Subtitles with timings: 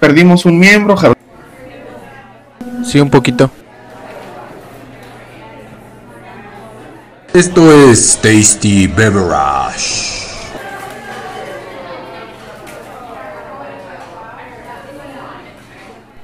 [0.00, 0.96] perdimos un miembro.
[2.84, 3.50] Sí, un poquito.
[7.32, 10.18] Esto es Tasty Beverage.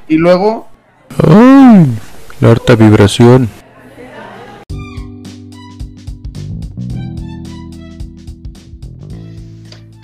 [0.08, 0.68] Y luego.
[1.24, 1.86] ¡Ay!
[2.40, 3.48] La harta vibración.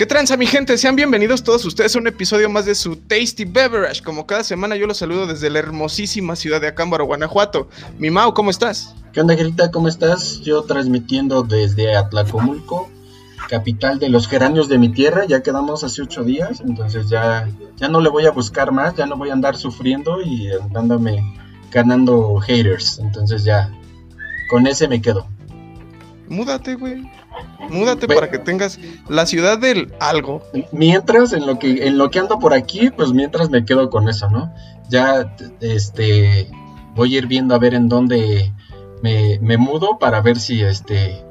[0.03, 0.77] ¿Qué tranza mi gente?
[0.79, 4.03] Sean bienvenidos todos ustedes a un episodio más de su Tasty Beverage.
[4.03, 7.69] Como cada semana yo los saludo desde la hermosísima ciudad de Acámbaro, Guanajuato.
[8.01, 8.97] Mi Mau, ¿cómo estás?
[9.13, 9.71] ¿Qué onda, Gerita?
[9.71, 10.41] ¿Cómo estás?
[10.41, 12.91] Yo transmitiendo desde Atlacomulco,
[13.49, 15.25] capital de los geranios de mi tierra.
[15.25, 19.07] Ya quedamos hace ocho días, entonces ya, ya no le voy a buscar más, ya
[19.07, 21.23] no voy a andar sufriendo y andándome
[21.71, 22.99] ganando haters.
[22.99, 23.71] Entonces ya,
[24.51, 25.29] con ese me quedo.
[26.33, 27.03] Múdate, güey.
[27.69, 28.79] Múdate para que tengas
[29.09, 30.43] la ciudad del algo.
[30.73, 34.09] Mientras, en lo que, en lo que ando por aquí, pues mientras me quedo con
[34.09, 34.53] eso, ¿no?
[34.89, 36.51] Ya, este,
[36.95, 38.53] voy a ir viendo a ver en dónde
[39.03, 41.23] me, me mudo para ver si, este,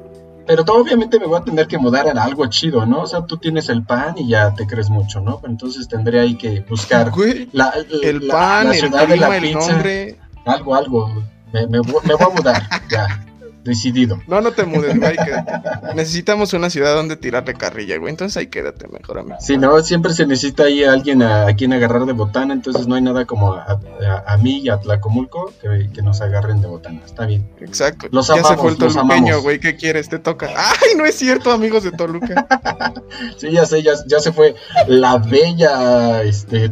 [0.46, 3.02] pero todo, obviamente me voy a tener que mudar a algo chido, ¿no?
[3.02, 5.40] O sea, tú tienes el pan y ya te crees mucho, ¿no?
[5.44, 9.42] Entonces tendré ahí que buscar Güey, la, el pan, la el ciudad de la el
[9.42, 10.18] pizza, nombre.
[10.46, 11.22] algo, algo.
[11.52, 13.24] Me, me me voy a mudar, ya,
[13.64, 14.20] decidido.
[14.26, 15.16] No, no te mudes, güey.
[15.16, 18.10] que necesitamos una ciudad donde tirarle carrilla, güey.
[18.10, 19.36] Entonces ahí quédate mejor, amigo.
[19.40, 22.86] Si no, siempre se necesita ahí a alguien a, a quien agarrar de botana, entonces
[22.86, 26.60] no hay nada como a, a- a mí y a Tlacomulco que, que nos agarren
[26.60, 27.00] de botana.
[27.04, 27.48] Está bien.
[27.60, 28.08] Exacto.
[28.10, 29.60] Los ya se amamos, fue el toluqueño, güey.
[29.60, 30.08] ¿Qué quieres?
[30.08, 30.48] Te toca.
[30.56, 32.46] Ay, no es cierto, amigos de Toluca.
[33.36, 34.54] Sí, ya sé, ya, ya se fue
[34.88, 36.70] la bella este,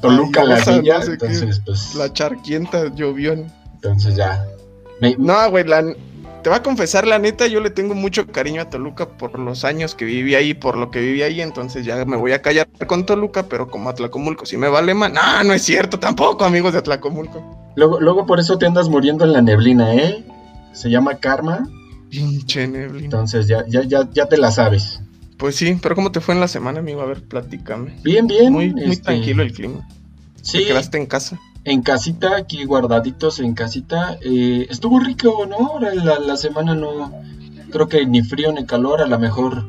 [0.00, 1.26] Toluca, Ay, la esa, bella, no sé qué.
[1.26, 3.32] entonces pues, La charquienta llovió.
[3.32, 4.44] entonces ya.
[5.00, 5.82] Me- No, güey, la...
[6.42, 9.64] te voy a confesar la neta, yo le tengo mucho cariño a Toluca por los
[9.64, 12.68] años que viví ahí, por lo que viví ahí, entonces ya me voy a callar
[12.86, 15.12] con Toluca, pero como Atlacomulco, si me vale más.
[15.12, 17.72] No, no es cierto tampoco, amigos de Atlacomulco.
[17.76, 20.24] luego, luego por eso te andas muriendo en la neblina, ¿eh?
[20.72, 21.68] Se llama karma,
[22.10, 23.04] Pinche neblina.
[23.04, 25.00] entonces ya, ya, ya, ya te la sabes.
[25.38, 27.00] Pues sí, pero ¿cómo te fue en la semana, amigo?
[27.02, 27.96] A ver, platícame.
[28.02, 28.52] Bien, bien.
[28.52, 29.88] Muy, muy este, tranquilo el clima.
[30.40, 31.40] Sí, Te quedaste en casa.
[31.64, 34.18] En casita, aquí guardaditos en casita.
[34.22, 35.78] eh, estuvo rico, ¿no?
[35.80, 37.12] La, la semana no,
[37.70, 39.64] creo que ni frío ni calor, a lo mejor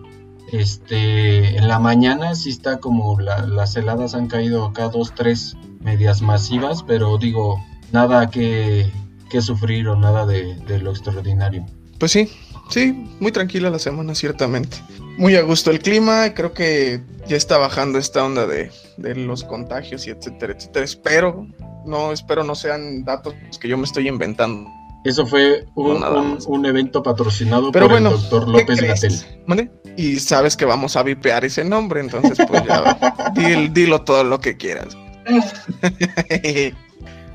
[0.51, 5.55] este, en la mañana sí está como la- las heladas han caído acá dos, tres
[5.81, 7.59] medias masivas, pero digo,
[7.91, 8.91] nada que,
[9.29, 11.65] que sufrir o nada de, de lo extraordinario.
[11.99, 12.29] Pues sí,
[12.69, 14.77] sí, muy tranquila la semana, ciertamente.
[15.17, 19.43] Muy a gusto el clima, creo que ya está bajando esta onda de, de los
[19.43, 20.85] contagios y etcétera, etcétera.
[20.85, 21.47] Espero,
[21.85, 24.69] no, espero no sean datos que yo me estoy inventando.
[25.05, 26.45] Eso fue un, No, nada un- más.
[26.47, 28.81] un evento patrocinado Pero por bueno, el doctor ¿qué López?
[28.81, 29.71] Gatel.
[29.97, 32.97] Y sabes que vamos a vipear ese nombre, entonces pues ya,
[33.35, 34.95] dil- dilo todo lo que quieras.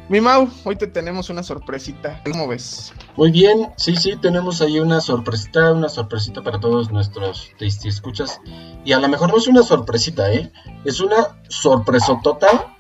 [0.08, 2.22] Mi Mau, hoy te tenemos una sorpresita.
[2.30, 2.94] ¿Cómo ves?
[3.16, 8.40] Muy bien, sí, sí, tenemos ahí una sorpresita, una sorpresita para todos nuestros tasty escuchas.
[8.86, 10.50] Y a lo mejor no es una sorpresita, ¿eh?
[10.86, 12.74] Es una sorpresotota.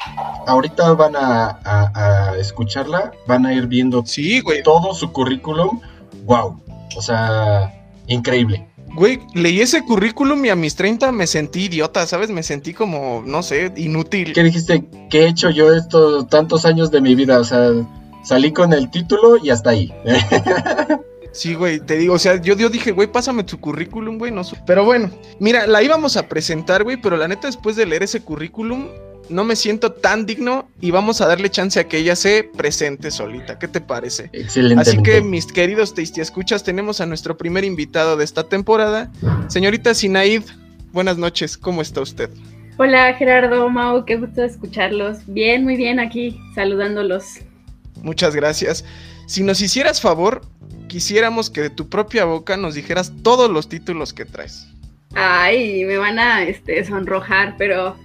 [0.46, 4.62] Ahorita van a, a- a escucharla, van a ir viendo Sí, güey.
[4.62, 5.80] todo su currículum.
[6.24, 6.62] ¡Wow!
[6.96, 7.74] O sea,
[8.06, 8.70] increíble.
[8.98, 12.30] Güey, leí ese currículum y a mis 30 me sentí idiota, ¿sabes?
[12.30, 14.32] Me sentí como, no sé, inútil.
[14.32, 14.84] ¿Qué dijiste?
[15.08, 17.38] ¿Qué he hecho yo estos tantos años de mi vida?
[17.38, 17.70] O sea,
[18.24, 19.92] salí con el título y hasta ahí.
[21.30, 24.42] Sí, güey, te digo, o sea, yo, yo dije, güey, pásame tu currículum, güey, no
[24.42, 24.56] sé.
[24.66, 28.22] Pero bueno, mira, la íbamos a presentar, güey, pero la neta, después de leer ese
[28.22, 28.88] currículum,
[29.30, 33.10] no me siento tan digno y vamos a darle chance a que ella se presente
[33.10, 33.58] solita.
[33.58, 34.30] ¿Qué te parece?
[34.32, 34.82] Excelente.
[34.82, 39.10] Así que, mis queridos Tasty Escuchas, tenemos a nuestro primer invitado de esta temporada,
[39.48, 40.42] señorita Sinaid.
[40.92, 42.30] Buenas noches, ¿cómo está usted?
[42.78, 45.18] Hola Gerardo, Mau, qué gusto escucharlos.
[45.26, 47.40] Bien, muy bien aquí, saludándolos.
[48.02, 48.84] Muchas gracias.
[49.26, 50.42] Si nos hicieras favor,
[50.86, 54.68] quisiéramos que de tu propia boca nos dijeras todos los títulos que traes.
[55.14, 57.96] Ay, me van a este, sonrojar, pero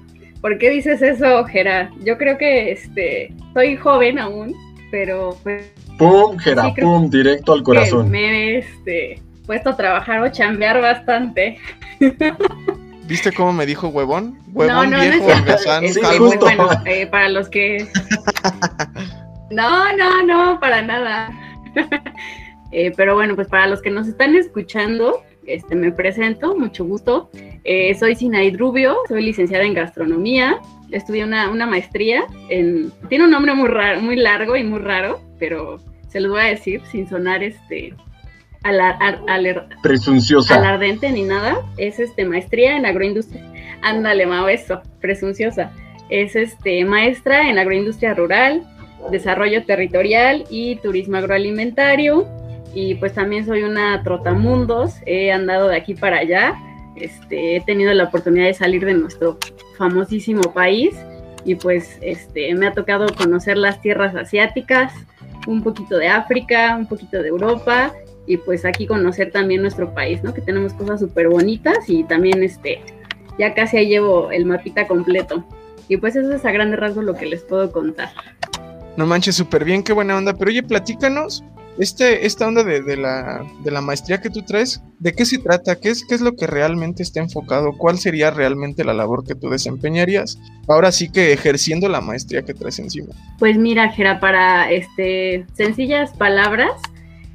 [0.43, 1.89] ¿por qué dices eso, Gera?
[2.01, 4.53] Yo creo que este, soy joven aún,
[4.91, 6.65] pero pues ¡Pum, Gera!
[6.65, 7.09] Sí, creo ¡Pum!
[7.09, 8.11] Directo al corazón.
[8.11, 11.57] me he este, puesto a trabajar o chambear bastante.
[13.07, 14.37] ¿Viste cómo me dijo huevón?
[14.51, 16.27] Huevón no, no, no viejo, es holgazán, Sí, calvo.
[16.27, 17.87] pues, bueno, eh, para los que...
[19.49, 21.31] No, no, no, para nada.
[22.75, 27.29] Eh, pero bueno, pues para los que nos están escuchando, este, me presento, mucho gusto.
[27.65, 30.57] Eh, soy Sinaid Rubio, soy licenciada en gastronomía.
[30.91, 32.91] Estudié una, una maestría en...
[33.09, 35.77] Tiene un nombre muy, raro, muy largo y muy raro, pero
[36.09, 37.93] se los voy a decir sin sonar este
[38.63, 38.97] alar-
[39.81, 40.55] Presunciosa.
[40.55, 41.57] alardente ni nada.
[41.77, 43.43] Es este maestría en agroindustria.
[43.81, 45.71] Ándale, Mao, eso, presunciosa.
[46.09, 48.61] es este, maestra en agroindustria rural,
[49.11, 52.27] desarrollo territorial y turismo agroalimentario.
[52.75, 56.55] Y pues también soy una trotamundos, he andado de aquí para allá,
[56.95, 59.37] este, he tenido la oportunidad de salir de nuestro
[59.77, 60.95] famosísimo país
[61.45, 64.93] y pues este, me ha tocado conocer las tierras asiáticas,
[65.47, 67.93] un poquito de África, un poquito de Europa
[68.25, 70.33] y pues aquí conocer también nuestro país, ¿no?
[70.33, 72.81] Que tenemos cosas súper bonitas y también este,
[73.37, 75.43] ya casi ahí llevo el mapita completo.
[75.89, 78.09] Y pues eso es a grande rasgo lo que les puedo contar.
[78.95, 80.33] No manches, súper bien, qué buena onda.
[80.33, 81.43] Pero oye, platícanos,
[81.79, 85.75] este, esta onda de, la, maestría que tú traes, ¿de qué se trata?
[85.75, 87.71] ¿Qué es, ¿Qué es lo que realmente está enfocado?
[87.77, 90.37] ¿Cuál sería realmente la labor que tú desempeñarías?
[90.67, 93.13] Ahora sí que ejerciendo la maestría que traes encima.
[93.39, 96.71] Pues mira, Jera, para este, sencillas palabras,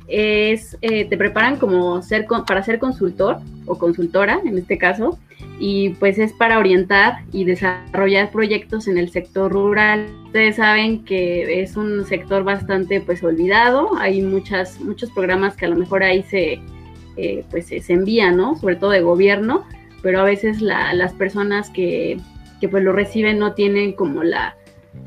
[0.06, 5.19] es, eh, te preparan como ser, para ser consultor o consultora, en este caso,
[5.58, 10.06] y pues es para orientar y desarrollar proyectos en el sector rural.
[10.26, 15.69] Ustedes saben que es un sector bastante pues olvidado, hay muchas, muchos programas que a
[15.69, 16.60] lo mejor ahí se,
[17.16, 18.56] eh, pues, se envían, ¿no?
[18.56, 19.64] Sobre todo de gobierno,
[20.02, 22.20] pero a veces las personas que,
[22.61, 24.56] que pues lo reciben no tienen como la,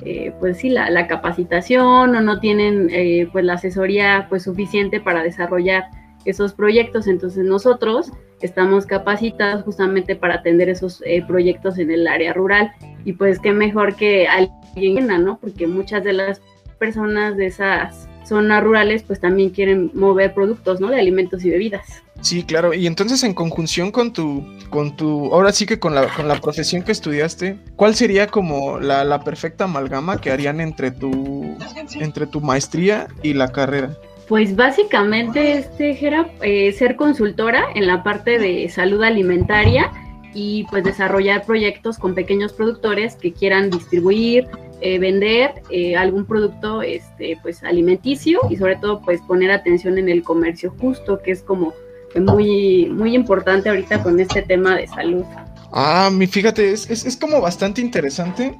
[0.04, 5.24] eh, pues sí, la, capacitación o no tienen eh, pues la asesoría pues suficiente para
[5.24, 5.86] desarrollar
[6.25, 7.07] esos proyectos.
[7.07, 8.12] Entonces nosotros
[8.46, 12.72] estamos capacitados justamente para atender esos eh, proyectos en el área rural
[13.06, 15.38] y pues qué mejor que alguien, ¿no?
[15.40, 16.42] Porque muchas de las
[16.80, 20.90] personas de esas zonas rurales pues también quieren mover productos, ¿no?
[20.90, 22.02] De alimentos y bebidas.
[22.22, 22.74] Sí, claro.
[22.74, 26.40] Y entonces en conjunción con tu, con tu, ahora sí que con la, con la
[26.40, 31.58] profesión que estudiaste, ¿cuál sería como la, la perfecta amalgama que harían entre tu,
[32.00, 33.98] entre tu maestría y la carrera?
[34.31, 39.92] Pues básicamente este era eh, ser consultora en la parte de salud alimentaria
[40.33, 44.48] y pues desarrollar proyectos con pequeños productores que quieran distribuir,
[44.80, 50.07] eh, vender eh, algún producto este, pues alimenticio y sobre todo pues poner atención en
[50.07, 51.74] el comercio justo, que es como
[52.16, 55.25] muy, muy importante ahorita con este tema de salud.
[55.74, 58.57] Ah, mi, fíjate, es, es, es como bastante interesante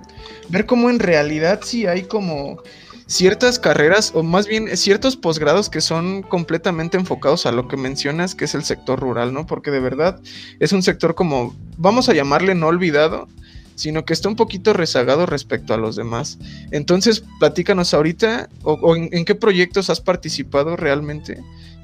[0.50, 2.62] ver cómo en realidad sí hay como
[3.11, 8.35] ciertas carreras o más bien ciertos posgrados que son completamente enfocados a lo que mencionas,
[8.35, 9.45] que es el sector rural, ¿no?
[9.45, 10.21] Porque de verdad
[10.59, 13.27] es un sector como, vamos a llamarle no olvidado,
[13.75, 16.37] sino que está un poquito rezagado respecto a los demás.
[16.71, 21.37] Entonces, platícanos ahorita o, en, qué proyectos has participado realmente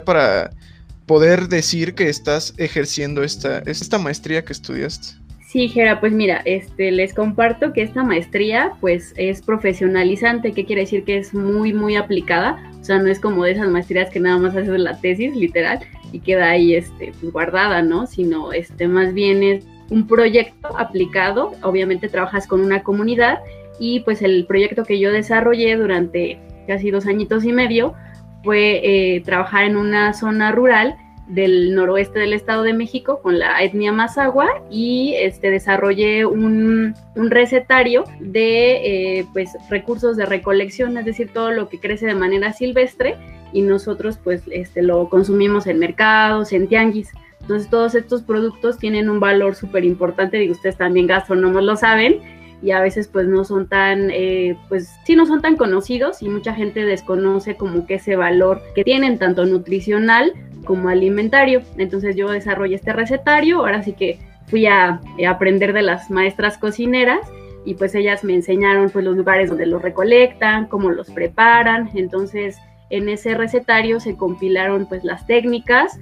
[0.05, 0.51] para
[1.07, 5.26] poder decir que estás ejerciendo esta, esta maestría que estudiaste.
[5.57, 10.83] Sí, Gera, pues mira, este, les comparto que esta maestría pues es profesionalizante, ¿qué quiere
[10.83, 14.19] decir que es muy, muy aplicada, o sea, no es como de esas maestrías que
[14.19, 15.79] nada más haces la tesis, literal,
[16.11, 18.05] y queda ahí este, pues, guardada, ¿no?
[18.05, 23.39] Sino este, más bien es un proyecto aplicado, obviamente trabajas con una comunidad
[23.79, 26.37] y pues el proyecto que yo desarrollé durante
[26.67, 27.95] casi dos añitos y medio
[28.43, 33.61] fue eh, trabajar en una zona rural del noroeste del Estado de México con la
[33.61, 41.31] etnia Mazagua y este, desarrollé un, recetario de eh, pues, recursos de recolección, es decir,
[41.33, 43.15] todo lo que crece de manera silvestre
[43.53, 47.11] y nosotros pues este, lo consumimos en mercados, en tianguis.
[47.41, 52.19] Entonces todos estos productos tienen un valor súper importante, y ustedes también gastrónomos lo saben,
[52.61, 56.29] y a veces pues no son tan, eh, pues sí no son tan conocidos y
[56.29, 60.33] mucha gente desconoce como que ese valor que tienen tanto nutricional
[60.67, 61.61] como alimentario.
[61.77, 66.57] Entonces yo desarrollé este recetario, ahora sí que fui a, eh, aprender de las maestras
[66.57, 67.19] cocineras
[67.65, 72.57] y pues ellas me enseñaron pues los lugares donde los recolectan, cómo los preparan, entonces
[72.89, 75.99] en ese recetario se compilaron pues las técnicas,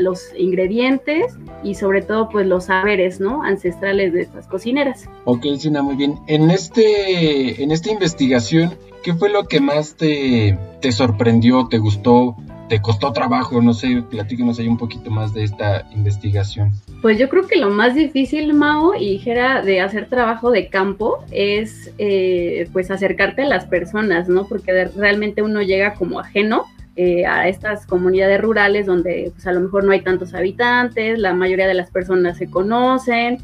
[0.00, 3.44] los ingredientes y sobre todo pues los saberes, ¿no?
[3.44, 5.08] Ancestrales de estas cocineras.
[5.24, 6.18] Ok, Sina, muy bien.
[6.26, 12.34] En, este, en esta investigación, ¿qué fue lo que más te, te sorprendió, te gustó
[12.70, 13.60] te costó trabajo?
[13.60, 16.70] No sé, platíquenos ahí un poquito más de esta investigación.
[17.02, 21.24] Pues yo creo que lo más difícil, Mao, y dijera de hacer trabajo de campo
[21.32, 24.46] es eh, pues acercarte a las personas, ¿no?
[24.46, 29.60] Porque realmente uno llega como ajeno eh, a estas comunidades rurales donde pues a lo
[29.60, 33.38] mejor no hay tantos habitantes, la mayoría de las personas se conocen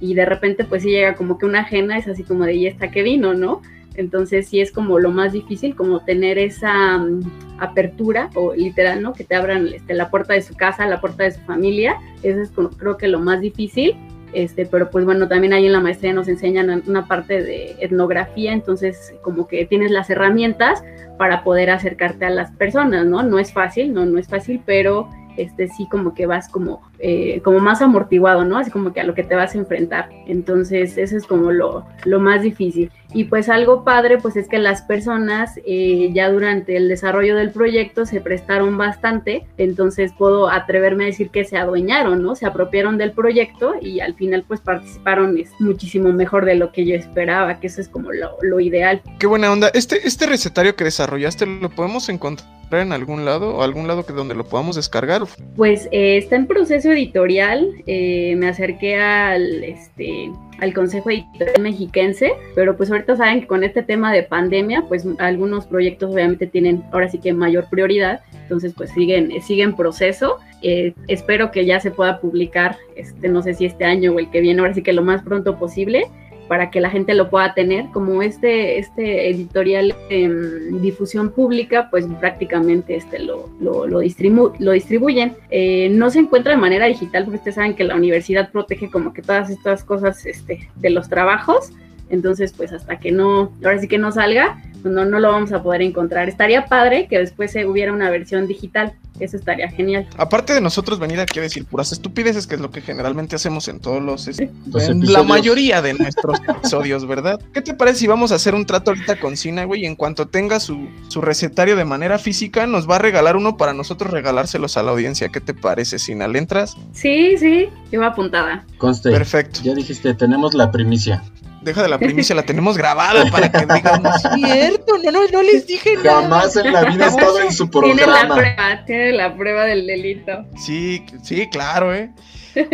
[0.00, 2.66] y de repente pues sí llega como que una ajena, es así como de, ¿y
[2.66, 3.62] esta que vino, no?
[3.94, 7.20] Entonces sí es como lo más difícil, como tener esa mm,
[7.58, 9.12] apertura o literal, ¿no?
[9.12, 11.98] Que te abran este, la puerta de su casa, la puerta de su familia.
[12.22, 13.96] Eso es creo que lo más difícil.
[14.32, 18.52] Este, pero pues bueno, también ahí en la maestría nos enseñan una parte de etnografía,
[18.52, 20.82] entonces como que tienes las herramientas
[21.18, 23.22] para poder acercarte a las personas, ¿no?
[23.22, 27.40] No es fácil, no, no es fácil, pero este sí como que vas como, eh,
[27.42, 28.58] como más amortiguado, ¿no?
[28.58, 30.08] Así como que a lo que te vas a enfrentar.
[30.26, 32.90] Entonces, eso es como lo, lo más difícil.
[33.14, 37.50] Y pues algo padre, pues es que las personas eh, ya durante el desarrollo del
[37.50, 42.34] proyecto se prestaron bastante, entonces puedo atreverme a decir que se adueñaron, ¿no?
[42.34, 46.86] Se apropiaron del proyecto y al final pues participaron es muchísimo mejor de lo que
[46.86, 49.02] yo esperaba, que eso es como lo, lo ideal.
[49.18, 49.70] Qué buena onda.
[49.74, 54.12] Este, este recetario que desarrollaste, ¿lo podemos encontrar en algún lado o algún lado que
[54.12, 55.22] donde lo podamos descargar?
[55.56, 57.68] Pues eh, está en proceso editorial.
[57.86, 60.30] eh, me acerqué al este
[60.62, 65.04] al Consejo Editorial Mexiquense, pero pues ahorita saben que con este tema de pandemia, pues
[65.18, 70.38] algunos proyectos obviamente tienen ahora sí que mayor prioridad, entonces pues siguen, siguen proceso.
[70.62, 74.30] Eh, espero que ya se pueda publicar, este, no sé si este año o el
[74.30, 76.04] que viene, ahora sí que lo más pronto posible
[76.52, 77.86] para que la gente lo pueda tener.
[77.92, 84.72] Como este, este editorial en difusión pública, pues prácticamente este lo, lo, lo, distribu lo
[84.72, 85.34] distribuyen.
[85.48, 89.14] Eh, no se encuentra de manera digital, porque ustedes saben que la universidad protege como
[89.14, 91.72] que todas estas cosas este, de los trabajos.
[92.12, 95.50] Entonces, pues hasta que no, ahora sí que no salga, pues no, no lo vamos
[95.52, 96.28] a poder encontrar.
[96.28, 98.92] Estaría padre que después se hubiera una versión digital.
[99.18, 100.06] Eso estaría genial.
[100.18, 103.66] Aparte de nosotros venir aquí a decir puras estupideces, que es lo que generalmente hacemos
[103.68, 105.10] en todos los, Los en episodios.
[105.10, 107.40] la mayoría de nuestros episodios, ¿verdad?
[107.54, 109.82] ¿Qué te parece si vamos a hacer un trato ahorita con Sina, güey?
[109.82, 113.56] Y en cuanto tenga su, su recetario de manera física, nos va a regalar uno
[113.56, 115.28] para nosotros regalárselos a la audiencia.
[115.30, 116.28] ¿Qué te parece, Sina?
[116.28, 116.76] ¿Le entras?
[116.92, 118.66] Sí, sí, yo apuntada.
[118.76, 119.60] Conste, Perfecto.
[119.62, 121.22] ya dijiste, tenemos la primicia.
[121.62, 125.20] Deja de la primicia, la tenemos grabada para que digan, no es cierto, no, no,
[125.28, 126.22] no les dije nada.
[126.22, 128.34] Jamás en la vida he estado en su Tiene la programa.
[128.34, 130.44] prueba, tiene la prueba del delito.
[130.58, 132.10] Sí, sí, claro, ¿eh?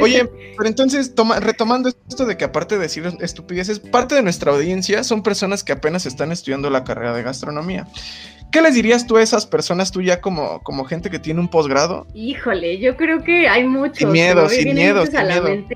[0.01, 4.53] Oye, pero entonces, toma, retomando esto de que aparte de decir estupideces, parte de nuestra
[4.53, 7.87] audiencia son personas que apenas están estudiando la carrera de gastronomía.
[8.51, 11.49] ¿Qué les dirías tú a esas personas, tú ya como, como gente que tiene un
[11.49, 12.07] posgrado?
[12.15, 13.99] Híjole, yo creo que hay muchos.
[13.99, 15.47] Sin miedo, sin miedo, sin la miedo.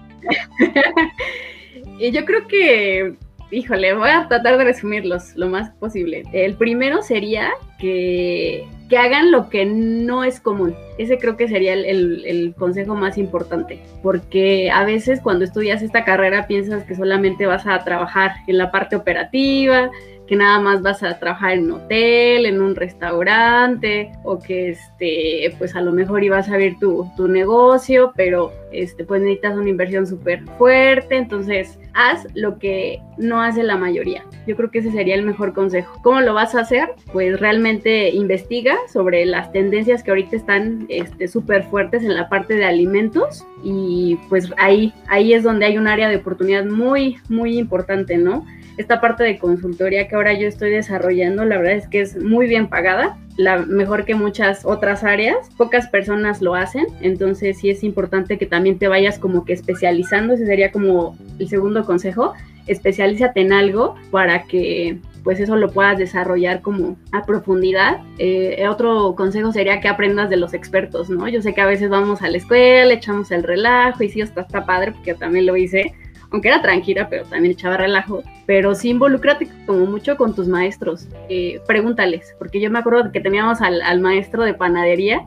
[1.99, 3.15] y yo creo que,
[3.51, 6.23] híjole, voy a tratar de resumirlos lo más posible.
[6.33, 10.75] El primero sería que, que hagan lo que no es común.
[10.99, 11.85] Ese creo que sería el,
[12.27, 17.67] el- consejo más importante, porque a veces cuando estudias esta carrera piensas que solamente vas
[17.67, 19.91] a trabajar en la parte operativa,
[20.27, 25.55] que nada más vas a trabajar en un hotel, en un restaurante, o que este,
[25.59, 29.69] pues a lo mejor ibas a abrir tu, tu negocio, pero este, pues necesitas una
[29.69, 34.25] inversión súper fuerte, entonces haz lo que no hace la mayoría.
[34.47, 36.01] Yo creo que ese sería el mejor consejo.
[36.03, 36.91] ¿Cómo lo vas a hacer?
[37.13, 42.55] Pues realmente investiga sobre las tendencias que ahorita están este, súper fuertes en la parte
[42.55, 43.45] de alimentos.
[43.63, 48.45] Y pues ahí, ahí es donde hay un área de oportunidad muy, muy importante, ¿no?
[48.77, 52.47] esta parte de consultoría que ahora yo estoy desarrollando, la verdad es que es muy
[52.47, 57.83] bien pagada, la mejor que muchas otras áreas, pocas personas lo hacen, entonces sí es
[57.83, 62.35] importante que también te vayas como que especializando, ese sería como el segundo consejo,
[62.67, 68.01] especialízate en algo para que pues eso lo puedas desarrollar como a profundidad.
[68.19, 71.29] Eh, otro consejo sería que aprendas de los expertos, ¿no?
[71.29, 74.43] Yo sé que a veces vamos a la escuela, echamos el relajo y sí, está,
[74.43, 75.95] está padre porque yo también lo hice,
[76.31, 81.07] aunque era tranquila, pero también echaba relajo, pero sí involúcrate como mucho con tus maestros,
[81.29, 85.21] eh, pregúntales, porque yo me acuerdo que teníamos al, al maestro de panadería,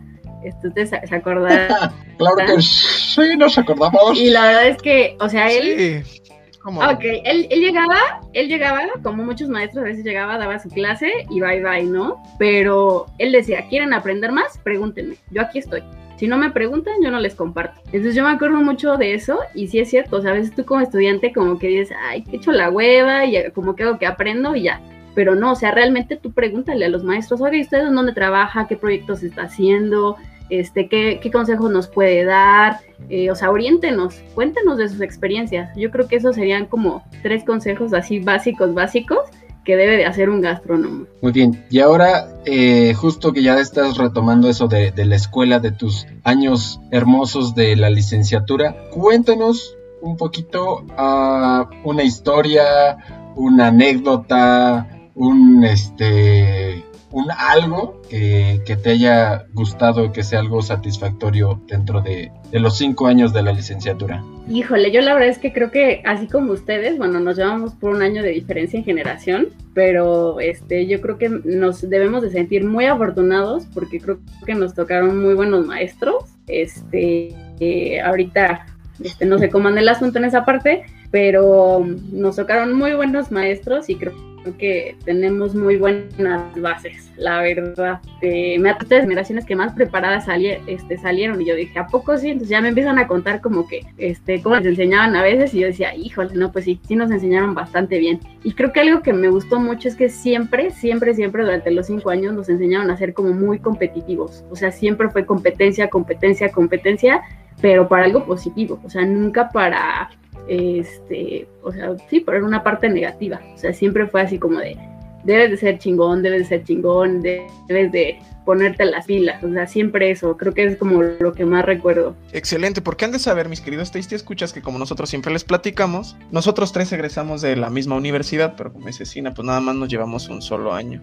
[0.43, 4.17] este, ustedes se, acordarán, Claro que sí, nos acordamos.
[4.17, 6.03] y la verdad es que, o sea, él...
[6.03, 6.21] Sí.
[6.65, 6.81] ¿Cómo?
[6.81, 11.11] Ok, él, él llegaba, él llegaba, como muchos maestros a veces llegaba, daba su clase
[11.29, 12.23] y bye bye, ¿no?
[12.39, 14.57] Pero él decía, ¿quieren aprender más?
[14.63, 15.83] Pregúntenme, yo aquí estoy.
[16.17, 17.79] Si no me preguntan, yo no les comparto.
[17.85, 20.55] Entonces yo me acuerdo mucho de eso y sí es cierto, o sea, a veces
[20.55, 23.99] tú como estudiante como que dices, ay, que echo la hueva y como que hago
[23.99, 24.81] que aprendo y ya.
[25.13, 28.67] Pero no, o sea, realmente tú pregúntale a los maestros, oye, ¿usted en dónde trabaja?
[28.67, 30.17] ¿Qué proyectos está haciendo?
[30.49, 32.79] Este, ¿qué, qué consejos nos puede dar?
[33.09, 35.75] Eh, o sea, oriéntenos, cuéntenos de sus experiencias.
[35.75, 39.19] Yo creo que esos serían como tres consejos así básicos, básicos
[39.63, 41.07] que debe de hacer un gastrónomo.
[41.21, 45.59] Muy bien, y ahora eh, justo que ya estás retomando eso de, de la escuela,
[45.59, 49.75] de tus años hermosos de la licenciatura, cuéntanos
[50.05, 52.97] un poquito ah, una historia,
[53.35, 56.84] una anécdota, un este
[57.15, 62.77] un algo que, que te haya gustado, que sea algo satisfactorio dentro de, de los
[62.77, 64.21] cinco años de la licenciatura.
[64.49, 67.95] Híjole, yo la verdad es que creo que así como ustedes, bueno, nos llevamos por
[67.95, 72.65] un año de diferencia en generación, pero este, yo creo que nos debemos de sentir
[72.65, 76.25] muy afortunados porque creo que nos tocaron muy buenos maestros.
[76.47, 78.65] Este, eh, ahorita
[79.01, 83.31] este, no sé cómo anda el asunto en esa parte, pero nos tocaron muy buenos
[83.31, 87.99] maestros y creo Que tenemos muy buenas bases, la verdad.
[88.21, 90.27] Eh, me de generaciones que más preparadas
[90.67, 92.29] este, salieron y yo dije, ¿a poco sí?
[92.29, 95.61] Entonces ya me empiezan a contar como que, este, cómo les enseñaban a veces y
[95.61, 98.19] yo decía, híjole, no, pues sí, sí nos enseñaron bastante bien.
[98.43, 101.87] Y creo que algo que me gustó mucho es que siempre, siempre, siempre durante los
[101.87, 104.43] cinco años nos enseñaron a ser como muy competitivos.
[104.49, 107.21] O sea, siempre fue competencia, competencia, competencia,
[107.61, 108.79] pero para algo positivo.
[108.83, 110.09] O sea, nunca para
[110.47, 113.41] este, o sea, sí, por una parte negativa.
[113.53, 114.77] O sea, siempre fue así como de,
[115.23, 119.65] debes de ser chingón, debes de ser chingón, debes de ponerte las pilas, o sea,
[119.65, 122.15] siempre eso, creo que es como lo que más recuerdo.
[122.31, 126.15] Excelente, porque han de saber, mis queridos Tasty Escuchas, que como nosotros siempre les platicamos,
[126.31, 129.89] nosotros tres egresamos de la misma universidad, pero como dice Sina, pues nada más nos
[129.89, 131.01] llevamos un solo año.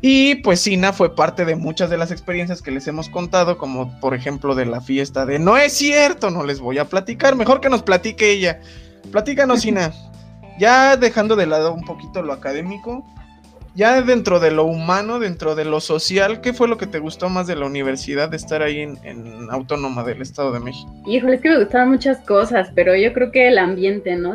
[0.00, 3.98] Y pues Sina fue parte de muchas de las experiencias que les hemos contado, como
[4.00, 7.60] por ejemplo de la fiesta de No es cierto, no les voy a platicar, mejor
[7.60, 8.60] que nos platique ella.
[9.10, 9.92] Platícanos, Sina.
[10.60, 13.06] Ya dejando de lado un poquito lo académico,
[13.78, 17.28] ya dentro de lo humano, dentro de lo social, ¿qué fue lo que te gustó
[17.28, 18.98] más de la universidad de estar ahí en,
[19.52, 20.92] Autónoma del Estado de México?
[21.06, 24.34] Híjole, es que me gustaban muchas cosas, pero yo creo que el ambiente, ¿no?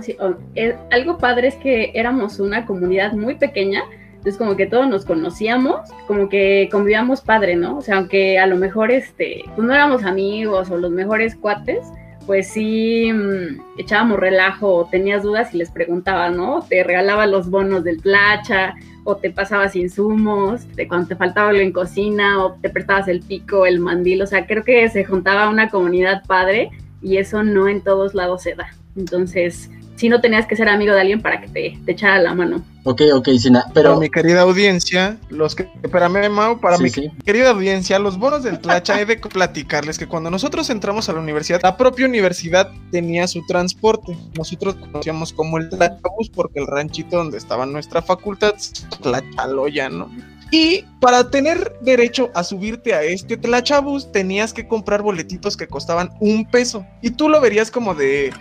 [0.55, 3.84] Eh, algo padre es que éramos una comunidad muy pequeña,
[4.24, 7.80] entonces como que todos nos conocíamos, como que convivíamos padre, ¿no?
[7.80, 11.86] O sea, aunque a lo mejor este, pues no éramos amigos o los mejores cuates,
[12.25, 16.62] pues sí mm, echábamos relajo o tenías dudas y les preguntaba, ¿no?
[16.62, 21.62] Te regalaba los bonos del placha o te pasabas insumos, de cuando te faltaba algo
[21.62, 25.50] en cocina o te prestabas el pico, el mandil, o sea, creo que se juntaba
[25.50, 26.70] una comunidad padre
[27.01, 28.68] y eso no en todos lados se da.
[28.96, 29.70] Entonces,
[30.03, 32.62] si no tenías que ser amigo de alguien para que te, te echara la mano.
[32.83, 33.91] Ok, ok, Sina, pero...
[33.91, 35.69] Para mi querida audiencia, los que...
[35.81, 40.29] Espérame, Mau, para mi querida audiencia, los bonos del Tlacha, he de platicarles que cuando
[40.29, 44.17] nosotros entramos a la universidad, la propia universidad tenía su transporte.
[44.38, 48.55] Nosotros conocíamos como el Tlachabús porque el ranchito donde estaba nuestra facultad,
[49.01, 50.12] Tlachaloya, ¿no?
[50.51, 56.12] Y para tener derecho a subirte a este Tlachabús, tenías que comprar boletitos que costaban
[56.19, 56.86] un peso.
[57.01, 58.33] Y tú lo verías como de,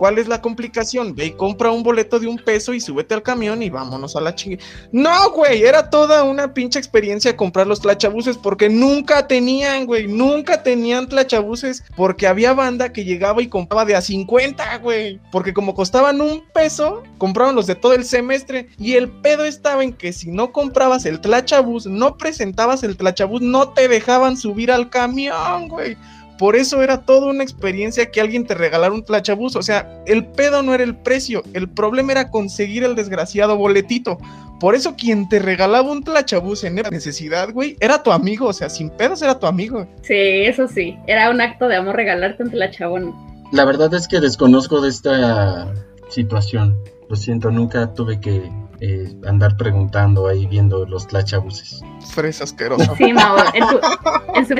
[0.00, 1.14] ¿Cuál es la complicación?
[1.14, 4.22] Ve y compra un boleto de un peso y súbete al camión y vámonos a
[4.22, 4.58] la chingue.
[4.92, 10.62] No, güey, era toda una pinche experiencia comprar los tlachabuses porque nunca tenían, güey, nunca
[10.62, 15.20] tenían tlachabuses porque había banda que llegaba y compraba de a 50, güey.
[15.30, 19.84] Porque como costaban un peso, compraban los de todo el semestre y el pedo estaba
[19.84, 24.72] en que si no comprabas el tlachabús, no presentabas el tlachabús, no te dejaban subir
[24.72, 25.98] al camión, güey.
[26.40, 29.56] Por eso era toda una experiencia que alguien te regalara un tlachabús.
[29.56, 34.16] O sea, el pedo no era el precio, el problema era conseguir el desgraciado boletito.
[34.58, 38.46] Por eso quien te regalaba un tlachabús en necesidad, güey, era tu amigo.
[38.46, 39.86] O sea, sin pedos era tu amigo.
[40.00, 40.96] Sí, eso sí.
[41.06, 43.14] Era un acto de amor regalarte un tlachabón.
[43.52, 45.70] La verdad es que desconozco de esta
[46.08, 46.74] situación.
[47.10, 48.50] Lo siento, nunca tuve que
[48.80, 51.82] eh, andar preguntando ahí viendo los tlachabuses.
[52.14, 52.94] Fresa asquerosa.
[52.96, 53.66] Sí, Mao, en
[54.46, 54.54] su,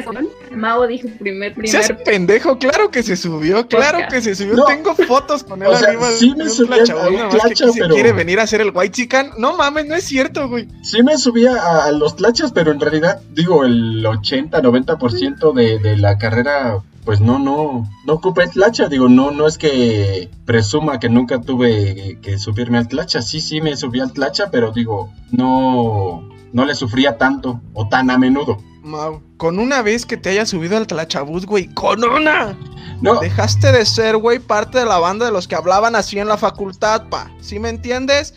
[0.50, 1.70] en Mao dijo primer, primer.
[1.70, 2.58] ¿Seas pendejo?
[2.58, 4.64] Claro que se subió, claro que se subió.
[4.64, 6.10] Tengo fotos con él arriba.
[6.10, 7.88] Sí me subí pero...
[7.88, 9.30] quiere venir a hacer el white chican.
[9.38, 10.68] No mames, no es cierto, güey.
[10.82, 15.96] Sí me subía a, los tlachas, pero en realidad, digo, el 80, 90% de, de
[15.96, 21.08] la carrera pues no, no, no ocupé tlacha, digo, no, no es que presuma que
[21.08, 26.28] nunca tuve que subirme al tlacha, sí, sí me subí al tlacha, pero digo, no,
[26.52, 28.58] no le sufría tanto o tan a menudo.
[28.82, 32.56] Mau, con una vez que te hayas subido al tlachabús, güey, con una.
[33.02, 33.20] No.
[33.20, 36.38] Dejaste de ser, güey, parte de la banda de los que hablaban así en la
[36.38, 37.30] facultad, pa.
[37.40, 38.34] ¿Sí me entiendes?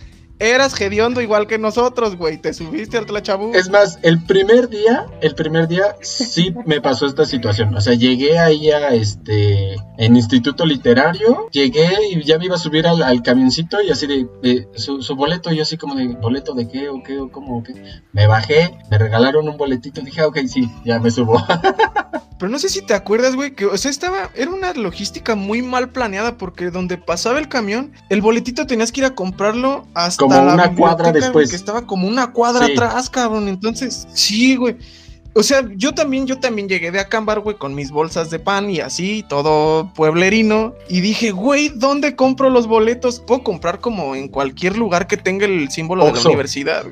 [0.51, 2.38] Eras hediondo igual que nosotros, güey.
[2.38, 3.53] Te subiste al tlachabú.
[3.53, 7.75] Es más, el primer día, el primer día sí me pasó esta situación.
[7.75, 12.60] O sea, llegué ahí a este, en Instituto Literario, llegué y ya me iba a
[12.60, 16.67] subir al, camioncito y así de, su, boleto, y yo así como de, ¿boleto de
[16.67, 17.73] qué o qué o cómo o qué?
[18.12, 21.41] Me bajé, me regalaron un boletito, dije, ah, ok, sí, ya me subo.
[22.39, 25.62] Pero no sé si te acuerdas, güey, que, o sea, estaba, era una logística muy
[25.62, 30.24] mal planeada porque donde pasaba el camión, el boletito tenías que ir a comprarlo hasta
[30.24, 31.50] como una cuadra después.
[31.50, 33.48] que estaba como una cuadra atrás, cabrón.
[33.48, 34.78] Entonces, sí, güey.
[35.36, 38.69] O sea, yo también, yo también llegué de Acambar, güey, con mis bolsas de pan
[38.69, 40.76] y así, todo pueblerino.
[40.89, 43.19] Y dije, güey, ¿dónde compro los boletos?
[43.19, 46.86] Puedo comprar como en cualquier lugar que tenga el símbolo de la universidad.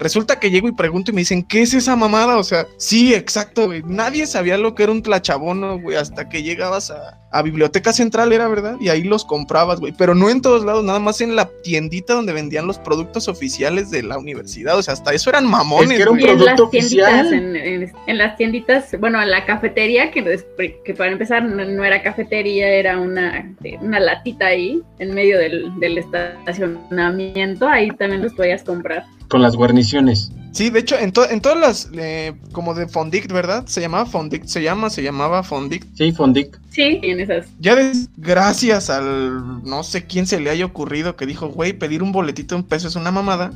[0.00, 2.38] Resulta que llego y pregunto y me dicen, ¿qué es esa mamada?
[2.38, 3.82] O sea, sí, exacto, güey.
[3.84, 8.32] Nadie sabía lo que era un tlachabono, güey, hasta que llegabas a, a Biblioteca Central,
[8.32, 9.92] era verdad, y ahí los comprabas, güey.
[9.96, 13.90] Pero no en todos lados, nada más en la tiendita donde vendían los productos oficiales
[13.90, 14.78] de la universidad.
[14.78, 15.90] O sea, hasta eso eran mamones.
[15.90, 17.34] Es que era un en producto tienditas, oficial.
[17.34, 20.40] en, en- en las tienditas, bueno, en la cafetería, que,
[20.84, 25.70] que para empezar no, no era cafetería, era una, una latita ahí, en medio del,
[25.78, 29.04] del estacionamiento, ahí también los podías comprar.
[29.30, 30.32] Con las guarniciones.
[30.52, 33.64] Sí, de hecho, en, to- en todas las, eh, como de Fondict, ¿verdad?
[33.66, 35.86] Se llamaba Fondict, se llama, se llamaba Fondict.
[35.96, 36.58] Sí, Fondic.
[36.70, 37.46] Sí, en esas.
[37.60, 42.02] Ya des- gracias al no sé quién se le haya ocurrido que dijo, güey, pedir
[42.02, 43.52] un boletito de un peso es una mamada.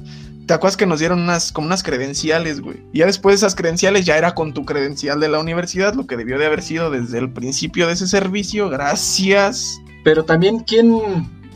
[0.46, 2.76] ¿Te acuerdas que nos dieron unas, como unas credenciales, güey?
[2.92, 6.06] Y ya después de esas credenciales ya era con tu credencial de la universidad, lo
[6.06, 8.68] que debió de haber sido desde el principio de ese servicio.
[8.68, 9.80] Gracias.
[10.04, 11.00] Pero también, ¿quién?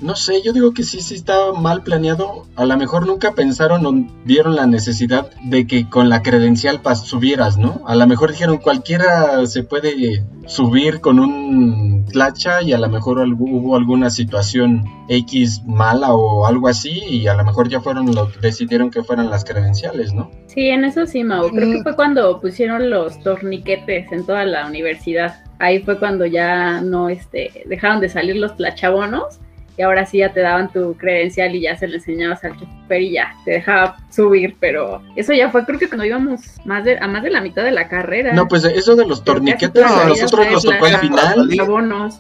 [0.01, 2.47] No sé, yo digo que sí, sí estaba mal planeado.
[2.55, 3.93] A lo mejor nunca pensaron o
[4.25, 7.83] vieron la necesidad de que con la credencial pas subieras, ¿no?
[7.87, 13.19] A lo mejor dijeron cualquiera se puede subir con un tlacha y a lo mejor
[13.19, 18.15] algu- hubo alguna situación X mala o algo así y a lo mejor ya fueron
[18.15, 20.31] lo decidieron que fueran las credenciales, ¿no?
[20.47, 21.49] Sí, en eso sí, Mau.
[21.51, 21.83] Creo que Mm.
[21.83, 25.41] fue cuando pusieron los torniquetes en toda la universidad.
[25.59, 29.41] Ahí fue cuando ya no este, dejaron de salir los tlachabonos
[29.79, 33.01] y ahora sí ya te daban tu credencial y ya se le enseñabas al chofer
[33.01, 36.99] y ya te dejaba subir, pero eso ya fue creo que cuando íbamos más de,
[36.99, 38.33] a más de la mitad de la carrera.
[38.33, 41.49] No, pues eso de los torniquetes a nosotros nos tocó tlacha- final.
[41.49, 42.19] Ujú,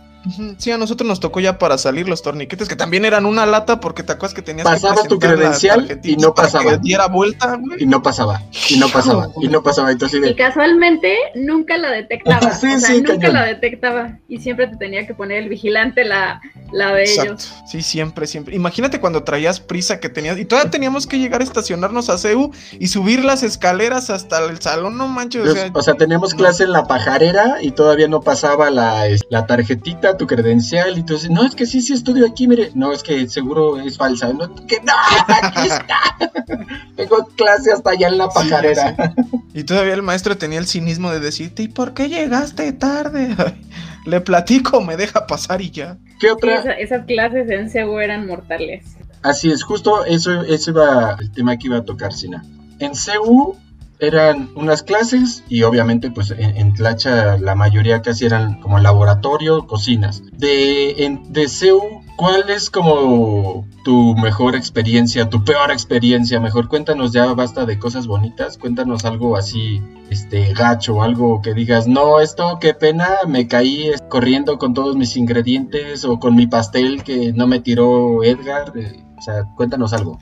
[0.59, 3.81] Sí, a nosotros nos tocó ya para salir los torniquetes, que también eran una lata,
[3.81, 6.73] porque te acuerdas que tenías Pasabas que tu credencial y no pasaba.
[6.73, 7.83] que diera vuelta, güey.
[7.83, 9.91] y no pasaba, y no pasaba, y no pasaba.
[9.93, 12.53] Entonces, Y casualmente nunca la detectaba.
[12.59, 13.35] Sí, o sea, sí, nunca cañón.
[13.35, 14.19] la detectaba.
[14.29, 16.41] Y siempre te tenía que poner el vigilante la,
[16.73, 17.33] la de Exacto.
[17.35, 17.55] ellos.
[17.67, 18.55] Sí, siempre, siempre.
[18.57, 20.39] Imagínate cuando traías prisa que tenías.
[20.39, 24.61] Y todavía teníamos que llegar a estacionarnos a CEU y subir las escaleras hasta el
[24.61, 25.47] salón, no manches.
[25.49, 29.47] O sea, o sea, teníamos clase en la pajarera y todavía no pasaba la, la
[29.47, 32.93] tarjetita, tu credencial, y tú dices, no, es que sí, sí estudio aquí, mire, no,
[32.93, 34.93] es que seguro es falsa, no, que no,
[35.29, 35.97] aquí está.
[36.97, 39.15] Tengo clase hasta allá en la pajarera.
[39.55, 43.35] y todavía el maestro tenía el cinismo de decirte, ¿y por qué llegaste tarde?
[44.05, 45.97] Le platico, me deja pasar y ya.
[46.21, 46.57] ¿Qué otra?
[46.61, 48.85] esa- esas clases en CEU eran mortales.
[49.23, 52.45] Así es, justo eso, eso iba el tema que iba a tocar, Sina.
[52.79, 53.57] En CU
[54.01, 59.67] eran unas clases y obviamente pues en, en Tlacha la mayoría casi eran como laboratorio,
[59.67, 60.23] cocinas.
[60.33, 66.41] De, en, de CU, ¿cuál es como tu mejor experiencia, tu peor experiencia?
[66.41, 71.87] Mejor cuéntanos ya basta de cosas bonitas, cuéntanos algo así, este gacho, algo que digas,
[71.89, 77.03] no, esto qué pena, me caí corriendo con todos mis ingredientes o con mi pastel
[77.03, 78.73] que no me tiró Edgar.
[78.77, 80.19] eh, o sea, cuéntanos algo.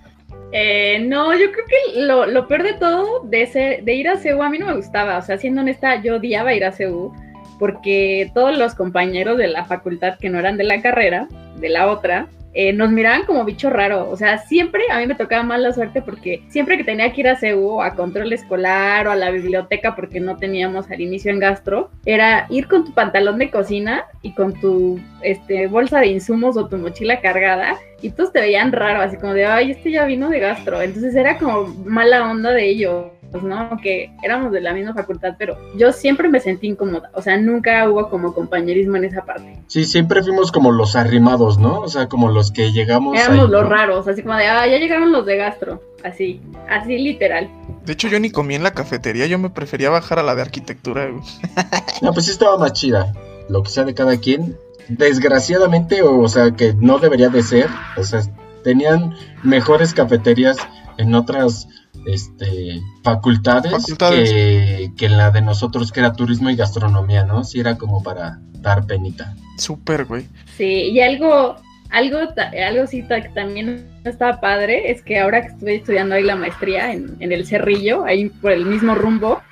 [0.52, 4.42] Eh, no, yo creo que lo, peor de todo de, ese, de ir a CEU
[4.42, 5.18] a mí no me gustaba.
[5.18, 7.12] O sea, siendo honesta, yo odiaba ir a CEU
[7.58, 11.90] porque todos los compañeros de la facultad que no eran de la carrera, de la
[11.90, 12.28] otra,
[12.58, 14.08] eh, nos miraban como bicho raro.
[14.08, 17.28] O sea, siempre a mí me tocaba mala suerte porque siempre que tenía que ir
[17.28, 21.38] a CEU a control escolar o a la biblioteca porque no teníamos al inicio en
[21.38, 26.56] gastro, era ir con tu pantalón de cocina y con tu este, bolsa de insumos
[26.56, 30.04] o tu mochila cargada y todos te veían raro, así como de, ay, este ya
[30.04, 30.80] vino de gastro.
[30.80, 33.06] Entonces era como mala onda de ellos,
[33.42, 33.78] ¿no?
[33.82, 37.10] Que éramos de la misma facultad, pero yo siempre me sentí incómoda.
[37.14, 39.58] O sea, nunca hubo como compañerismo en esa parte.
[39.66, 41.80] Sí, siempre fuimos como los arrimados, ¿no?
[41.80, 43.18] O sea, como los que llegamos.
[43.18, 43.68] Éramos ahí, los ¿no?
[43.68, 45.82] raros, así como de, ah, ya llegaron los de gastro.
[46.04, 47.48] Así, así literal.
[47.84, 50.42] De hecho, yo ni comí en la cafetería, yo me prefería bajar a la de
[50.42, 51.06] arquitectura.
[51.10, 51.22] güey.
[52.02, 53.12] No, pues sí estaba más chida.
[53.48, 54.56] Lo que sea de cada quien.
[54.88, 57.68] Desgraciadamente, o, o sea, que no debería de ser.
[57.96, 58.20] O sea,
[58.62, 60.56] tenían mejores cafeterías
[60.98, 61.68] en otras
[62.06, 64.30] este, facultades, Facultades.
[64.30, 67.44] Que, que en la de nosotros, que era turismo y gastronomía, ¿no?
[67.44, 69.34] Sí era como para dar penita.
[69.58, 70.26] Súper, güey.
[70.56, 71.56] Sí, y algo,
[71.90, 76.36] algo, algo sí que también estaba padre es que ahora que estuve estudiando ahí la
[76.36, 79.42] maestría en, en el Cerrillo, ahí por el mismo rumbo,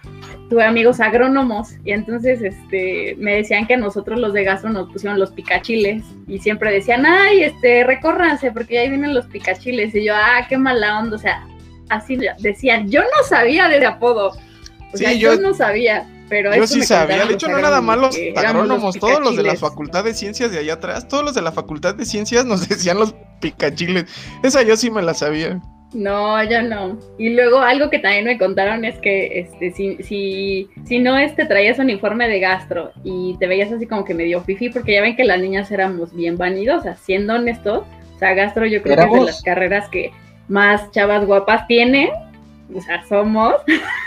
[0.49, 4.91] tuve amigos agrónomos y entonces este me decían que a nosotros los de gastro nos
[4.91, 10.05] pusieron los picachiles y siempre decían, ay, este, recórranse porque ahí vienen los picachiles y
[10.05, 11.47] yo, ah, qué mala onda, o sea,
[11.89, 16.09] así decían, yo no sabía de ese apodo, o Sí, sea, yo, yo- no sabía,
[16.29, 17.27] pero Yo eso sí me sabía.
[17.27, 20.59] De hecho, no nada más los agrónomos, todos los de la facultad de ciencias de
[20.59, 24.05] allá atrás, todos los de la facultad de ciencias nos decían los picachiles.
[24.43, 25.61] Esa yo sí me la sabía.
[25.93, 26.99] No, yo no.
[27.19, 31.45] Y luego algo que también me contaron es que este, si, si, si no este,
[31.47, 35.15] traías uniforme de gastro y te veías así como que medio fifi, porque ya ven
[35.15, 37.85] que las niñas éramos bien vanidosas, siendo honestos,
[38.17, 40.11] o sea, gastro yo creo que es de las carreras que
[40.49, 42.13] más chavas guapas tiene
[42.73, 43.55] o sea, somos.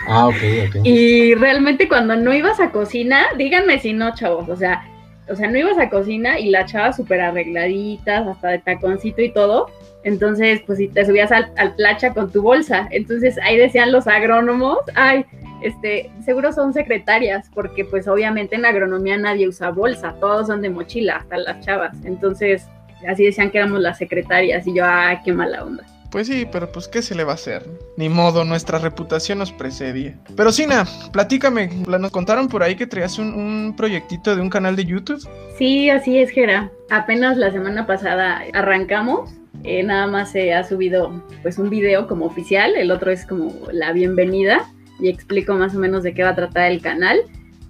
[0.07, 0.35] Ah, ok,
[0.69, 0.75] ok.
[0.83, 4.83] Y realmente cuando no ibas a cocina, díganme si no, chavos, o sea,
[5.29, 9.31] o sea, no ibas a cocina y la chava súper arregladitas, hasta de taconcito y
[9.31, 9.67] todo.
[10.03, 12.87] Entonces, pues si te subías al, al placha con tu bolsa.
[12.91, 15.25] Entonces ahí decían los agrónomos, ay,
[15.61, 20.69] este, seguro son secretarias, porque pues obviamente en agronomía nadie usa bolsa, todos son de
[20.69, 21.97] mochila, hasta las chavas.
[22.05, 22.65] Entonces,
[23.05, 25.83] así decían que éramos las secretarias y yo, ay, qué mala onda.
[26.11, 27.63] Pues sí, pero pues ¿qué se le va a hacer?
[27.97, 30.17] Ni modo, nuestra reputación nos precedía.
[30.35, 34.75] Pero Sina, platícame, nos contaron por ahí que traías un, un proyectito de un canal
[34.75, 35.27] de YouTube.
[35.57, 36.71] Sí, así es, Gera.
[36.89, 39.31] Apenas la semana pasada arrancamos.
[39.63, 43.53] Eh, nada más se ha subido pues un video como oficial, el otro es como
[43.71, 47.19] la bienvenida y explico más o menos de qué va a tratar el canal.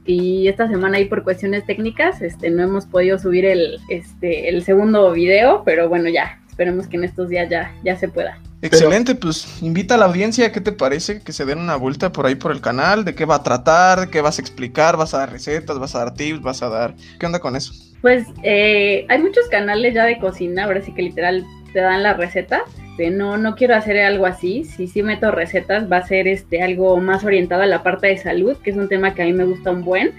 [0.05, 4.63] Y esta semana ahí por cuestiones técnicas, este, no hemos podido subir el, este, el
[4.63, 8.39] segundo video, pero bueno, ya, esperemos que en estos días ya, ya se pueda.
[8.63, 11.21] Excelente, pues invita a la audiencia, ¿qué te parece?
[11.21, 13.99] Que se den una vuelta por ahí por el canal, de qué va a tratar,
[13.99, 16.69] de qué vas a explicar, vas a dar recetas, vas a dar tips, vas a
[16.69, 16.95] dar...
[17.19, 17.73] ¿Qué onda con eso?
[18.01, 22.15] Pues eh, hay muchos canales ya de cocina, ahora sí que literal te dan la
[22.15, 22.63] receta.
[23.11, 24.63] No, no quiero hacer algo así.
[24.63, 28.17] Si sí meto recetas, va a ser este, algo más orientado a la parte de
[28.17, 30.13] salud, que es un tema que a mí me gusta un buen.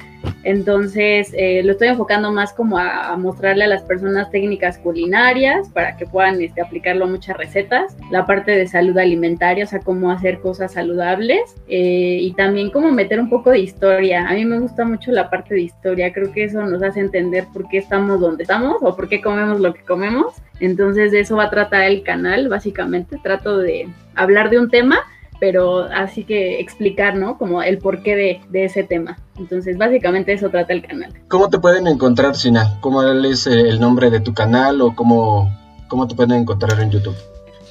[0.49, 5.99] Entonces, eh, lo estoy enfocando más como a, mostrarle a las personas técnicas culinarias para
[5.99, 7.95] que puedan este, aplicarlo a muchas recetas.
[8.11, 11.55] La parte de salud alimentaria, o sea, cómo hacer cosas saludables.
[11.69, 14.27] Eh, y también cómo meter un poco de historia.
[14.27, 16.15] A mí me gusta mucho la parte de historia.
[16.15, 19.61] Creo que eso nos hace entender por qué estamos donde estamos o por qué comemos
[19.61, 20.35] lo que comemos.
[20.61, 23.21] Entonces, de eso va a tratar el canal, básicamente.
[23.23, 25.01] Trato de hablar de un tema
[25.41, 27.39] pero así que explicar, ¿no?
[27.39, 29.19] Como el porqué de, de, ese tema.
[29.39, 31.13] Entonces, básicamente eso trata el canal.
[31.29, 32.79] ¿Cómo te pueden encontrar, Sina?
[32.81, 35.51] ¿Cómo es el nombre de tu canal o cómo,
[35.89, 37.17] cómo te pueden encontrar en YouTube?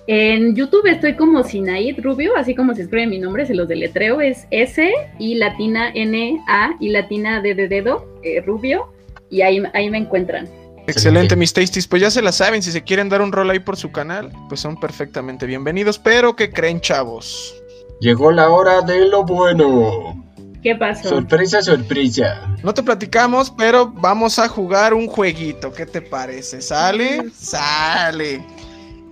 [0.10, 4.22] En YouTube estoy como Sinaid Rubio, así como se escribe mi nombre, se los deletreo,
[4.22, 8.88] es S y latina N A y latina D de dedo, eh, Rubio,
[9.30, 10.48] y ahí, ahí me encuentran.
[10.88, 11.88] Excelente, mis tasties.
[11.88, 14.32] Pues ya se la saben, si se quieren dar un rol ahí por su canal,
[14.50, 16.00] pues son perfectamente bienvenidos.
[16.00, 17.54] Pero ¿qué creen, chavos?
[18.00, 20.24] Llegó la hora de lo bueno.
[20.64, 21.10] ¿Qué pasó?
[21.10, 22.56] Sorpresa, sorpresa.
[22.64, 25.72] No te platicamos, pero vamos a jugar un jueguito.
[25.72, 26.62] ¿Qué te parece?
[26.62, 27.30] ¿Sale?
[27.38, 28.44] Sale.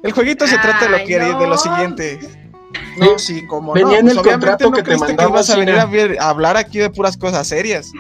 [0.04, 1.40] El jueguito se Ay, trata de lo que no.
[1.40, 2.20] de lo siguiente.
[2.98, 4.10] No, sí, como Venía no.
[4.12, 5.84] en el contrato que te mandaba, ibas a venir Sina.
[5.84, 7.92] a, ver- a hablar aquí de puras cosas serias.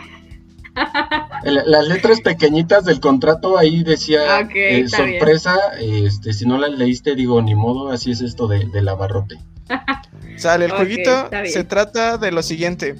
[1.43, 5.55] El- Las letras pequeñitas del contrato ahí decía Ok, eh, sorpresa.
[5.79, 9.35] Este, si no la leíste, digo, ni modo, así es esto de, del abarrote.
[10.37, 12.95] Sale, el jueguito se trata de lo siguiente.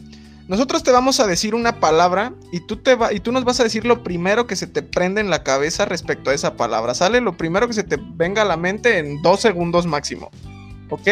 [0.48, 3.60] Nosotros te vamos a decir una palabra y tú, te va, y tú nos vas
[3.60, 6.94] a decir lo primero que se te prende en la cabeza respecto a esa palabra.
[6.94, 10.30] Sale lo primero que se te venga a la mente en dos segundos máximo.
[10.92, 11.08] ¿Ok?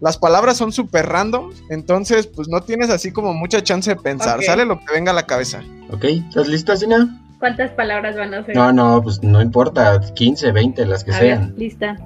[0.00, 4.38] Las palabras son súper random, entonces pues no tienes así como mucha chance de pensar.
[4.44, 5.60] Sale lo que venga a la cabeza.
[5.90, 6.04] ¿Ok?
[6.04, 7.20] ¿Estás lista, Sina?
[7.38, 8.56] ¿Cuántas palabras van a ser?
[8.56, 11.54] No, no, pues no importa, 15, 20, las que a ver, sean.
[11.56, 11.96] lista.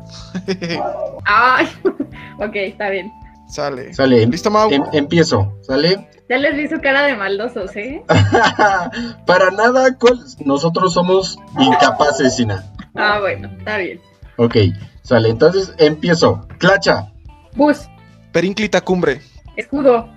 [1.25, 1.67] Ay,
[2.39, 3.11] ok, está bien.
[3.49, 3.93] Sale.
[3.95, 4.71] Sale, ¿Listo, Mau?
[4.71, 6.09] em- empiezo, ¿sale?
[6.29, 8.03] Ya les vi su cara de maldosos, ¿eh?
[9.27, 10.21] Para nada, ¿cuál?
[10.45, 12.65] nosotros somos incapaces, Sina.
[12.95, 14.01] Ah, bueno, está bien.
[14.37, 14.57] Ok,
[15.03, 16.47] sale, entonces empiezo.
[16.59, 17.13] Clacha,
[17.55, 17.87] Bus,
[18.33, 19.21] Perínclita cumbre.
[19.57, 20.09] escudo,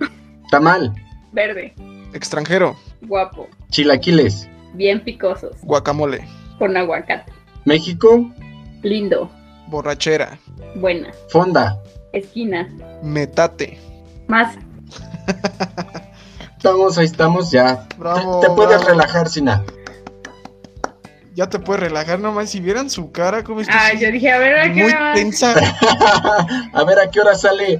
[0.50, 0.94] tamal,
[1.32, 1.74] verde,
[2.14, 2.76] Extranjero.
[3.02, 6.24] guapo, chilaquiles, bien picosos, Guacamole.
[6.58, 7.32] con aguacate,
[7.64, 8.30] México,
[8.82, 9.30] lindo,
[9.68, 10.38] Borrachera.
[10.76, 11.80] buena, fonda.
[12.12, 12.68] esquina,
[13.02, 13.78] Metate.
[14.28, 14.54] más,
[16.56, 17.86] Estamos, ahí estamos, ya.
[17.98, 18.88] Bravo, te, te puedes bravo.
[18.90, 19.62] relajar, Sina.
[21.34, 22.48] Ya te puedes relajar nomás.
[22.50, 25.14] Si vieran su cara, como está ah, yo dije, a ver, ¿a qué muy hora
[25.14, 25.52] tensa.
[26.72, 27.78] A ver, ¿a qué hora sale?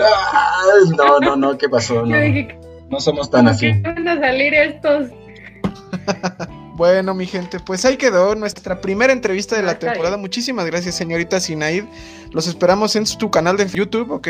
[0.00, 0.62] Ah,
[0.96, 2.02] no, no, no, ¿qué pasó?
[2.06, 3.66] No, Yo dije, no somos tan ¿por así.
[3.72, 5.10] qué van a salir estos?
[6.76, 10.16] Bueno, mi gente, pues ahí quedó nuestra primera entrevista de la temporada.
[10.16, 11.84] Muchísimas gracias, señorita Sinaid.
[12.32, 14.28] Los esperamos en tu canal de YouTube, ¿ok?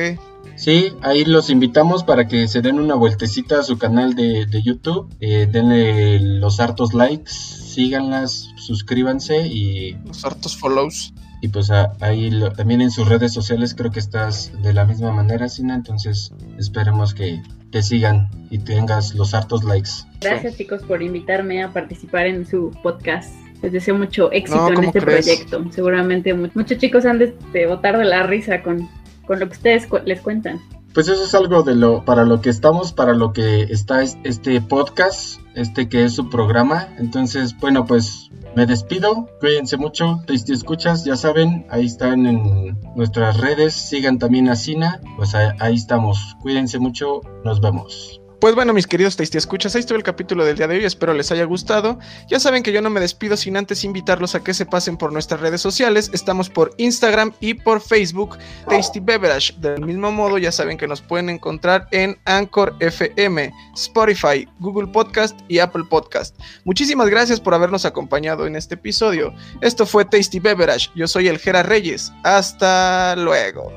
[0.55, 4.63] Sí, ahí los invitamos para que se den una vueltecita a su canal de, de
[4.63, 5.09] YouTube.
[5.21, 11.15] Eh, denle los hartos likes, síganlas, suscríbanse y, Los hartos follows.
[11.41, 14.85] y pues a- ahí lo- también en sus redes sociales creo que estás de la
[14.85, 15.75] misma manera, Sina.
[15.75, 17.43] Entonces esperemos que
[17.75, 19.91] te sigan y tengas los hartos likes.
[20.21, 23.35] Gracias, chicos, por invitarme a participar en su podcast.
[23.63, 25.25] Les deseo mucho éxito No, en ¿cómo este crees?
[25.27, 25.65] proyecto.
[25.73, 28.89] Seguramente mu- muchos chicos han de, de botar de la risa con,
[29.27, 30.61] con lo que ustedes cu- les cuentan.
[30.93, 34.61] pues eso es algo de lo para lo que estamos, para lo que está este
[34.61, 36.87] podcast, este que es su programa.
[36.99, 43.39] Entonces, bueno, pues me despido, cuídense mucho, Tasty Escuchas, ya saben, ahí están en nuestras
[43.39, 48.21] redes, sigan también a Sina, pues ahí estamos, cuídense mucho, nos vemos.
[48.45, 51.15] Pues bueno, mis queridos Tasty Escuchas, ahí estuvo el capítulo del día de hoy, espero
[51.15, 51.99] les haya gustado.
[52.29, 55.15] Ya saben que yo no me despido sin antes invitarlos a que se pasen por
[55.15, 56.11] nuestras redes sociales.
[56.13, 58.37] Estamos por Instagram y por Facebook,
[58.69, 59.55] Tasty Beverage.
[59.61, 65.41] Del mismo modo, ya saben que nos pueden encontrar en Anchor FM, Spotify, Google Podcast
[65.49, 66.39] y Apple Podcast.
[66.67, 69.33] Muchísimas gracias por habernos acompañado en este episodio.
[69.63, 70.91] Esto fue Tasty Beverage.
[70.95, 72.13] Yo soy el Gera Reyes.
[72.25, 73.73] Hasta luego.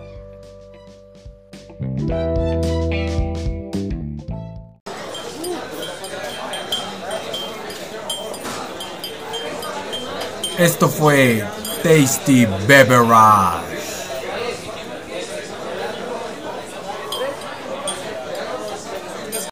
[10.58, 11.44] Esto fue
[11.84, 13.77] Tasty Beverage.